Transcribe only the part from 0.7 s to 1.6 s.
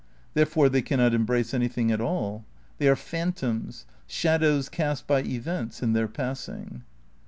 cannot embrace